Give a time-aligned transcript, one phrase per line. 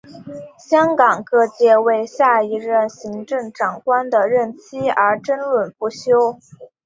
[0.57, 6.39] 香港各界为下一任行政长官的任期而争论不休。